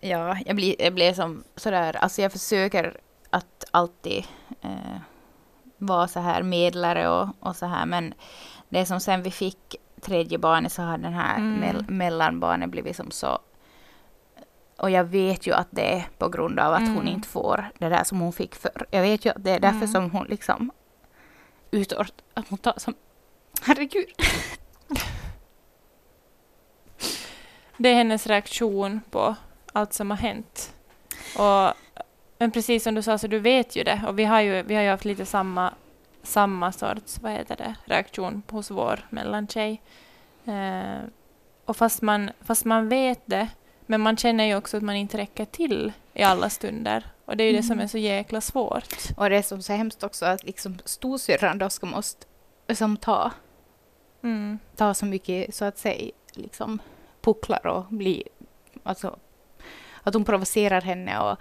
[0.00, 2.96] Ja, jag blir, jag blir som sådär, alltså jag försöker
[3.30, 4.24] att alltid
[4.60, 5.00] eh,
[5.78, 8.14] vara så här medlare och, och så här, men
[8.68, 11.60] det som sen vi fick tredje barnet så har den här mm.
[11.60, 13.38] mell mellanbarnet blivit som så
[14.80, 16.94] och jag vet ju att det är på grund av att mm.
[16.94, 18.86] hon inte får det där som hon fick förr.
[18.90, 19.88] Jag vet ju att det är därför mm.
[19.88, 20.72] som hon liksom
[21.70, 22.94] utåt, att hon tar som,
[23.62, 24.08] herregud.
[27.76, 29.36] Det är hennes reaktion på
[29.72, 30.74] allt som har hänt.
[31.38, 31.74] Och,
[32.38, 34.02] men precis som du sa, så du vet ju det.
[34.06, 35.74] Och vi har ju, vi har ju haft lite samma,
[36.22, 39.82] samma sorts vad heter det, reaktion hos vår mellantjej.
[40.44, 41.00] Eh,
[41.64, 43.48] och fast man, fast man vet det,
[43.90, 47.06] men man känner ju också att man inte räcker till i alla stunder.
[47.24, 47.62] Och det är ju mm.
[47.62, 47.88] det som är mm.
[47.88, 48.94] så jäkla svårt.
[49.16, 52.26] Och det är som så hemskt också att liksom storsyrran då ska måste
[52.74, 53.30] som ta,
[54.22, 54.58] mm.
[54.76, 56.78] ta så mycket så att säga liksom
[57.20, 58.24] pucklar och bli
[58.82, 59.18] alltså
[60.02, 61.38] att hon provocerar henne och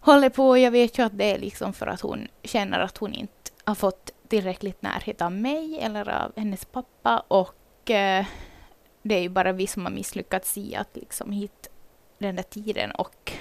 [0.00, 0.58] håller på.
[0.58, 3.74] Jag vet ju att det är liksom för att hon känner att hon inte har
[3.74, 8.26] fått tillräckligt närhet av mig eller av hennes pappa och eh,
[9.04, 11.68] det är ju bara vi som har misslyckats i att liksom hit
[12.18, 13.32] den där tiden och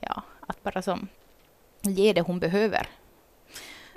[0.00, 1.08] ja, att bara som
[1.82, 2.88] ge det hon behöver.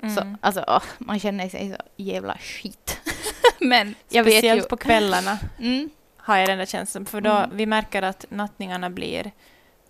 [0.02, 0.14] Mm.
[0.14, 3.00] Så, alltså, åh, man känner sig så jävla skit.
[3.60, 4.68] Men jag Speciellt vet ju...
[4.68, 5.38] på kvällarna.
[5.58, 5.90] Mm
[6.28, 7.06] har jag den där känslan.
[7.06, 7.50] För då mm.
[7.56, 9.32] vi märker att nattningarna blir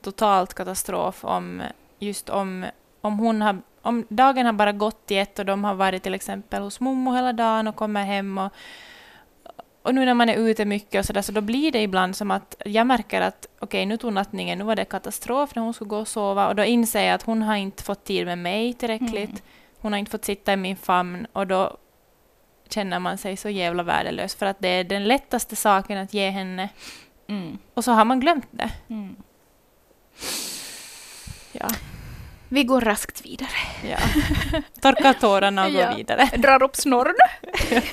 [0.02, 1.62] totalt katastrof om
[1.98, 2.66] just om,
[3.00, 6.14] om hon har om dagen har bara gått i ett och de har varit till
[6.14, 8.52] exempel hos mommo hela dagen och kommer hem och,
[9.88, 12.16] och nu när man är ute mycket och så där, så då blir det ibland
[12.16, 15.62] som att jag märker att okej, okay, nu tog nattningen, nu var det katastrof när
[15.62, 18.26] hon skulle gå och sova och då inser jag att hon har inte fått tid
[18.26, 19.30] med mig tillräckligt.
[19.30, 19.42] Mm.
[19.80, 21.76] Hon har inte fått sitta i min famn och då
[22.68, 26.30] känner man sig så jävla värdelös för att det är den lättaste saken att ge
[26.30, 26.68] henne.
[27.28, 27.58] Mm.
[27.74, 28.70] Och så har man glömt det.
[28.88, 29.16] Mm.
[31.52, 31.68] Ja.
[32.48, 33.48] Vi går raskt vidare.
[33.90, 33.98] Ja.
[34.80, 36.28] Torkar tårarna och går vidare.
[36.36, 37.14] Drar upp snorren.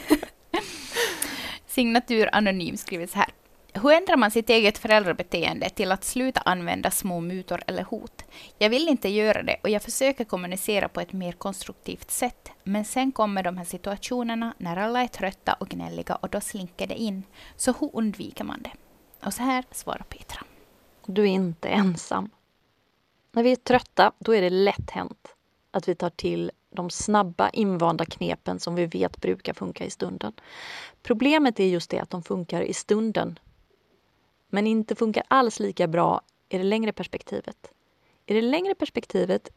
[1.75, 3.29] Signatur anonym skriver så här.
[3.73, 8.25] Hur ändrar man sitt eget föräldrabeteende till att sluta använda små mutor eller hot?
[8.57, 12.51] Jag vill inte göra det och jag försöker kommunicera på ett mer konstruktivt sätt.
[12.63, 16.87] Men sen kommer de här situationerna när alla är trötta och gnälliga och då slinker
[16.87, 17.23] det in.
[17.55, 18.71] Så hur undviker man det?
[19.25, 20.43] Och så här svarar Petra.
[21.05, 22.29] Du är inte ensam.
[23.31, 25.34] När vi är trötta, då är det lätt hänt
[25.75, 30.33] att vi tar till de snabba invanda knepen som vi vet brukar funka i stunden.
[31.03, 33.39] Problemet är just det att de funkar i stunden
[34.47, 37.71] men inte funkar alls lika bra i det längre perspektivet.
[38.25, 39.49] I det längre perspektivet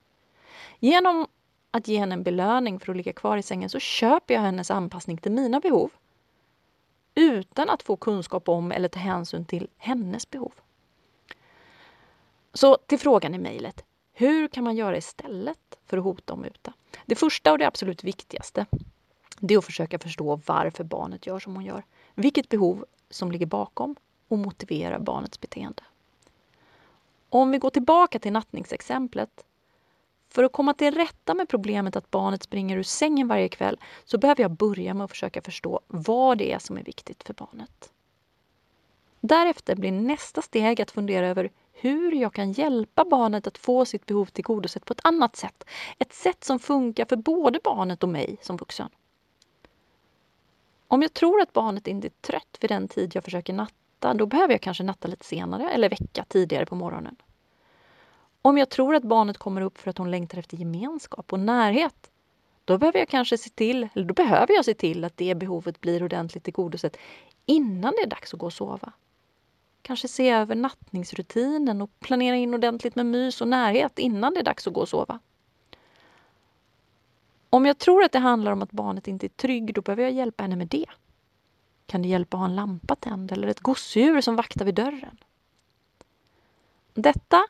[0.78, 1.26] Genom
[1.70, 4.70] att ge henne en belöning för att ligga kvar i sängen så köper jag hennes
[4.70, 5.90] anpassning till mina behov
[7.14, 10.52] utan att få kunskap om eller ta hänsyn till hennes behov.
[12.52, 13.84] Så till frågan i mejlet.
[14.12, 16.72] Hur kan man göra istället för att hota och muta?
[17.06, 18.66] Det första och det absolut viktigaste
[19.40, 21.82] det är att försöka förstå varför barnet gör som hon gör.
[22.14, 23.96] Vilket behov som ligger bakom
[24.28, 25.82] och motiverar barnets beteende.
[27.28, 29.44] Om vi går tillbaka till nattningsexemplet.
[30.30, 34.18] För att komma till rätta med problemet att barnet springer ur sängen varje kväll så
[34.18, 37.92] behöver jag börja med att försöka förstå vad det är som är viktigt för barnet.
[39.20, 44.06] Därefter blir nästa steg att fundera över hur jag kan hjälpa barnet att få sitt
[44.06, 45.64] behov tillgodosett på ett annat sätt.
[45.98, 48.88] Ett sätt som funkar för både barnet och mig som vuxen.
[50.88, 54.26] Om jag tror att barnet inte är trött vid den tid jag försöker natta, då
[54.26, 57.16] behöver jag kanske natta lite senare eller väcka tidigare på morgonen.
[58.42, 62.10] Om jag tror att barnet kommer upp för att hon längtar efter gemenskap och närhet,
[62.64, 65.80] då behöver jag kanske se till, eller då behöver jag se till att det behovet
[65.80, 66.96] blir ordentligt tillgodosett
[67.46, 68.92] innan det är dags att gå och sova.
[69.82, 74.44] Kanske se över nattningsrutinen och planera in ordentligt med mys och närhet innan det är
[74.44, 75.18] dags att gå och sova.
[77.50, 80.12] Om jag tror att det handlar om att barnet inte är trygg, då behöver jag
[80.12, 80.86] hjälpa henne med det.
[81.86, 85.18] Kan det hjälpa att ha en lampa tänd eller ett gosedjur som vaktar vid dörren?
[86.94, 87.44] Detta,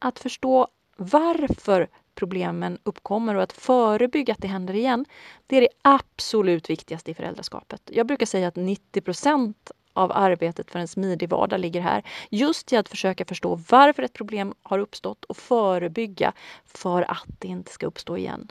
[0.00, 5.06] att förstå varför problemen uppkommer och att förebygga att det händer igen,
[5.46, 7.82] det är det absolut viktigaste i föräldraskapet.
[7.92, 12.02] Jag brukar säga att 90 procent av arbetet för en smidig vardag ligger här.
[12.30, 16.32] Just i att försöka förstå varför ett problem har uppstått och förebygga
[16.66, 18.48] för att det inte ska uppstå igen.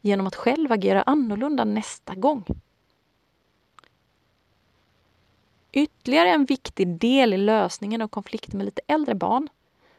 [0.00, 2.44] Genom att själv agera annorlunda nästa gång.
[5.72, 9.48] Ytterligare en viktig del i lösningen av konflikter med lite äldre barn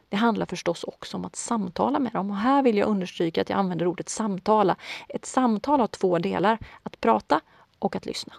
[0.08, 2.30] det handlar förstås också om att samtala med dem.
[2.30, 4.76] Och här vill jag understryka att jag använder ordet samtala.
[5.08, 7.40] Ett samtal har två delar, att prata
[7.78, 8.34] och att lyssna.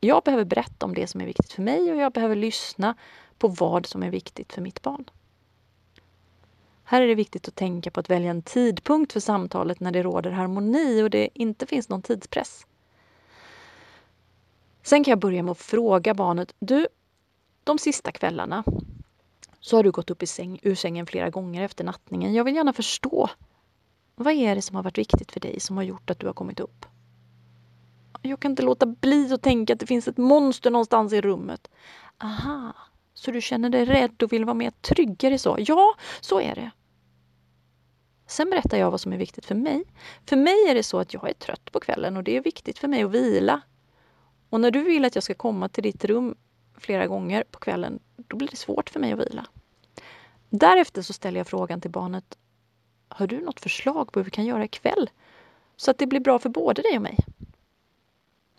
[0.00, 2.94] Jag behöver berätta om det som är viktigt för mig och jag behöver lyssna
[3.38, 5.04] på vad som är viktigt för mitt barn.
[6.84, 10.02] Här är det viktigt att tänka på att välja en tidpunkt för samtalet när det
[10.02, 12.66] råder harmoni och det inte finns någon tidspress.
[14.82, 16.86] Sen kan jag börja med att fråga barnet, du,
[17.64, 18.64] de sista kvällarna
[19.60, 22.34] så har du gått upp i säng, ur sängen flera gånger efter nattningen.
[22.34, 23.30] Jag vill gärna förstå.
[24.14, 26.34] Vad är det som har varit viktigt för dig som har gjort att du har
[26.34, 26.86] kommit upp?
[28.22, 31.68] Jag kan inte låta bli att tänka att det finns ett monster någonstans i rummet.
[32.18, 32.72] Aha,
[33.14, 35.56] så du känner dig rädd och vill vara mer tryggare så?
[35.58, 36.70] Ja, så är det.
[38.26, 39.84] Sen berättar jag vad som är viktigt för mig.
[40.26, 42.78] För mig är det så att jag är trött på kvällen och det är viktigt
[42.78, 43.60] för mig att vila.
[44.50, 46.34] Och när du vill att jag ska komma till ditt rum
[46.80, 49.46] flera gånger på kvällen, då blir det svårt för mig att vila.
[50.50, 52.38] Därefter så ställer jag frågan till barnet,
[53.08, 55.10] har du något förslag på hur vi kan göra ikväll?
[55.76, 57.18] Så att det blir bra för både dig och mig.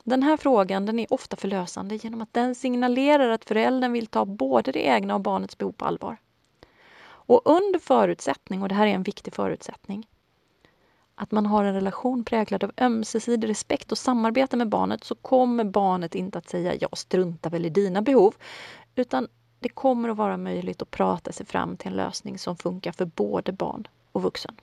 [0.03, 4.25] Den här frågan den är ofta förlösande genom att den signalerar att föräldern vill ta
[4.25, 6.17] både det egna och barnets behov på allvar.
[7.03, 10.07] Och under förutsättning, och det här är en viktig förutsättning,
[11.21, 15.63] att man har en relation präglad av ömsesidig respekt och samarbete med barnet så kommer
[15.63, 18.35] barnet inte att säga jag struntar väl i dina behov.
[18.95, 19.27] Utan
[19.59, 23.05] det kommer att vara möjligt att prata sig fram till en lösning som funkar för
[23.05, 24.55] både barn och vuxen.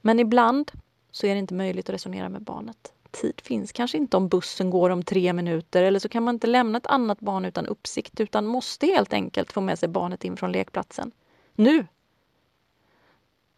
[0.00, 0.72] Men ibland
[1.10, 2.92] så är det inte möjligt att resonera med barnet.
[3.10, 6.46] Tid finns kanske inte om bussen går om tre minuter eller så kan man inte
[6.46, 10.36] lämna ett annat barn utan uppsikt utan måste helt enkelt få med sig barnet in
[10.36, 11.12] från lekplatsen.
[11.54, 11.86] Nu!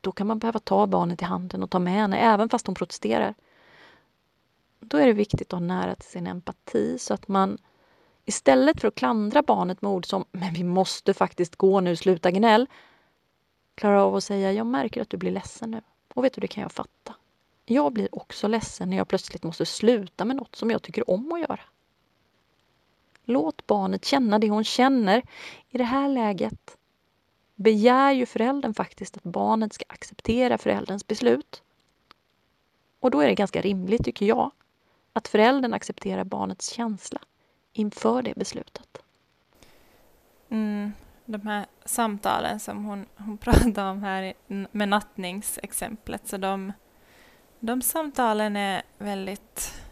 [0.07, 2.75] Då kan man behöva ta barnet i handen och ta med henne även fast hon
[2.75, 3.35] protesterar.
[4.81, 7.59] Då är det viktigt att ha nära till sin empati så att man
[8.25, 12.31] istället för att klandra barnet med ord som ”men vi måste faktiskt gå nu, sluta
[12.31, 12.67] gnäll”
[13.75, 15.81] klarar av att säga ”jag märker att du blir ledsen nu
[16.15, 17.15] och vet du, det kan jag fatta.
[17.65, 21.33] Jag blir också ledsen när jag plötsligt måste sluta med något som jag tycker om
[21.33, 21.61] att göra.
[23.25, 25.23] Låt barnet känna det hon känner.
[25.69, 26.77] I det här läget
[27.57, 31.63] begär ju föräldern faktiskt att barnet ska acceptera förälderns beslut.
[33.01, 34.51] Och då är det ganska rimligt, tycker jag,
[35.13, 37.21] att föräldern accepterar barnets känsla
[37.73, 39.03] inför det beslutet.
[40.49, 40.93] Mm,
[41.25, 44.35] de här samtalen som hon, hon pratade om här
[44.73, 46.73] med nattningsexemplet, så de,
[47.61, 49.83] de samtalen är väldigt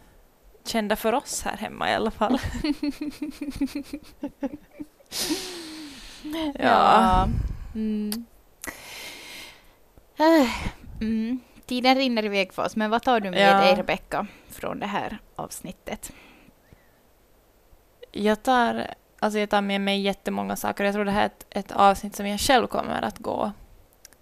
[0.63, 2.39] kända för oss här hemma i alla fall.
[6.23, 6.51] ja.
[6.59, 7.27] ja.
[7.75, 8.25] Mm.
[10.17, 10.49] Äh,
[11.01, 11.39] mm.
[11.65, 13.61] Tiden rinner iväg för oss, men vad tar du med ja.
[13.61, 16.11] dig, Rebecka, från det här avsnittet?
[18.11, 18.87] Jag tar,
[19.19, 20.83] alltså jag tar med mig jättemånga saker.
[20.83, 23.51] Jag tror det här är ett, ett avsnitt som jag själv kommer att gå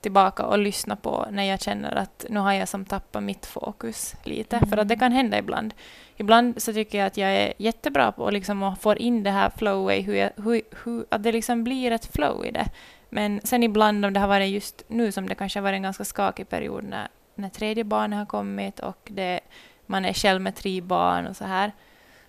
[0.01, 4.15] tillbaka och lyssna på när jag känner att nu har jag som tappat mitt fokus
[4.23, 4.57] lite.
[4.57, 4.69] Mm.
[4.69, 5.73] För att det kan hända ibland.
[6.17, 9.49] Ibland så tycker jag att jag är jättebra på att liksom få in det här
[9.57, 12.69] flowet, hur, hur, hur, att det liksom blir ett flow i det.
[13.13, 15.83] Men sen ibland om det har varit just nu som det kanske har varit en
[15.83, 19.39] ganska skakig period när, när tredje barnet har kommit och det,
[19.85, 21.71] man är själv med tre barn och så här.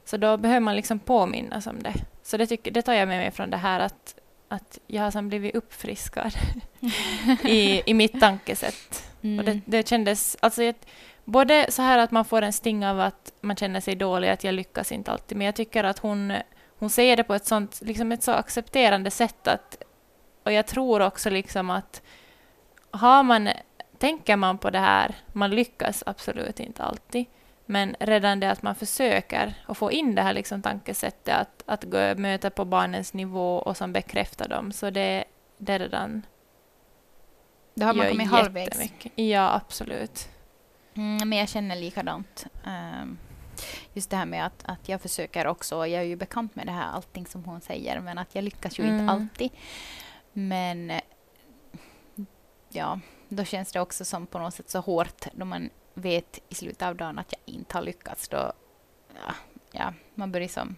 [0.05, 1.95] Så då behöver man liksom påminnas om det.
[2.22, 5.11] Så det, tycker, det tar jag med mig från det här att att jag har
[5.11, 6.32] som blivit uppfriskad
[7.45, 9.11] i, i mitt tankesätt.
[9.22, 9.39] Mm.
[9.39, 10.74] Och det, det kändes, alltså jag,
[11.24, 14.45] både så här att man får en sting av att man känner sig dålig, att
[14.45, 16.32] jag lyckas inte alltid, men jag tycker att hon,
[16.78, 19.82] hon säger det på ett sånt, liksom ett så accepterande sätt att,
[20.45, 22.03] och jag tror också liksom att
[22.90, 23.49] har man,
[23.99, 27.26] tänker man på det här, man lyckas absolut inte alltid,
[27.66, 31.84] men redan det att man försöker att få in det här liksom tankesättet att, att
[31.84, 35.24] gå, möta på barnens nivå och som bekräftar dem, så det,
[35.59, 36.22] det är redan...
[37.74, 38.78] Då har man kommit halvvägs.
[39.14, 40.28] Ja, absolut.
[40.95, 42.47] Mm, men jag känner likadant.
[42.66, 43.18] Um,
[43.92, 46.72] just det här med att, att jag försöker också, jag är ju bekant med det
[46.72, 49.01] här, allting som hon säger, men att jag lyckas ju mm.
[49.01, 49.51] inte alltid.
[50.35, 50.93] Men
[52.68, 56.55] ja, då känns det också som på något sätt så hårt då man vet i
[56.55, 58.28] slutet av dagen att jag inte har lyckats.
[58.28, 58.53] Då,
[59.26, 59.35] ja,
[59.72, 60.76] ja man börjar som...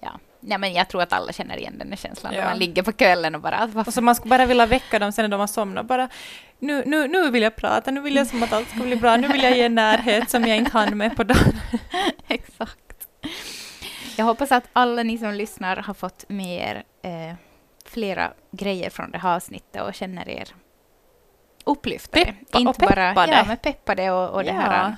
[0.00, 0.10] Ja.
[0.40, 2.40] Nej, men jag tror att alla känner igen den känslan ja.
[2.40, 3.66] när man ligger på kvällen och bara...
[3.66, 3.90] Varför?
[3.90, 5.86] Och så man skulle bara vilja väcka dem sen när de har somnat.
[5.86, 6.08] Bara,
[6.58, 9.16] nu, nu, nu vill jag prata, nu vill jag som att allt ska bli bra,
[9.16, 11.60] nu vill jag ge närhet som jag inte hann med på dagen.
[12.28, 13.08] Exakt.
[14.16, 17.34] Jag hoppas att alla ni som lyssnar har fått med er eh,
[17.92, 20.54] flera grejer från det här avsnittet och känner er
[21.64, 22.24] upplyftade.
[22.24, 23.12] Peppa inte och peppade.
[23.14, 24.60] Bara, ja, men peppade och, och det ja.
[24.60, 24.96] här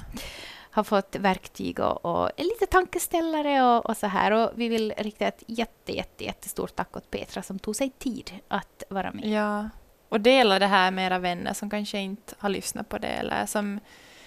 [0.70, 4.30] har fått verktyg och, och lite tankeställare och, och, så här.
[4.30, 8.32] Och vi vill rikta ett jätte, jätte, jättestort tack åt Petra som tog sig tid
[8.48, 9.24] att vara med.
[9.24, 9.68] Ja,
[10.08, 13.46] och dela det här med era vänner som kanske inte har lyssnat på det eller
[13.46, 13.80] som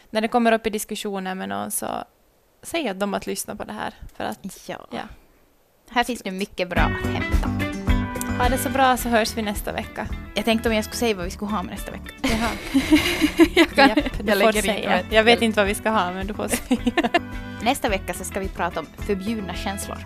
[0.09, 1.87] när det kommer upp i diskussioner med någon så
[2.61, 3.93] säg att de att lyssna på det här.
[4.15, 4.87] För att, ja.
[4.91, 5.03] ja.
[5.89, 7.66] Här finns det mycket bra att hämta.
[8.37, 10.07] Ha det så bra så hörs vi nästa vecka.
[10.35, 12.13] Jag tänkte om jag skulle säga vad vi skulle ha med nästa vecka.
[12.21, 12.49] Jaha.
[13.55, 15.03] jag, kan, Japp, du jag får säga.
[15.09, 17.09] Jag vet inte vad vi ska ha men du får säga.
[17.63, 19.97] nästa vecka så ska vi prata om förbjudna känslor.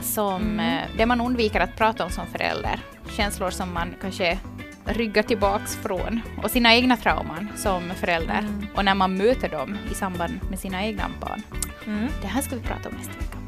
[0.00, 0.60] Som mm.
[0.60, 2.80] Eh, det man undviker att prata om som förälder.
[3.16, 4.38] Känslor som man kanske
[4.84, 8.66] ryggar tillbaks från och sina egna trauman som förälder mm.
[8.74, 11.42] och när man möter dem i samband med sina egna barn.
[11.86, 12.08] Mm.
[12.22, 13.38] Det här ska vi prata om nästa vecka.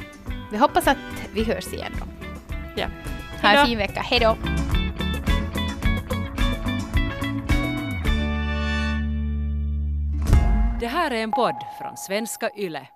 [0.50, 0.98] Vi hoppas att
[1.32, 2.06] vi hörs igen då.
[2.76, 2.86] Ja.
[3.42, 4.00] Ha en fin vecka.
[4.00, 4.36] Hej då!
[10.80, 12.86] Det här är en podd från svenska YLE.